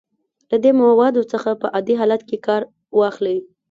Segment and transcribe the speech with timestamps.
[0.51, 2.61] له دې موادو څخه په عادي حالت کې کار
[2.97, 3.37] واخلئ.